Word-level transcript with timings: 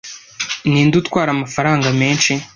Ninde 0.69 0.95
utwara 0.97 1.29
amafaranga 1.33 1.87
menshi 2.01 2.31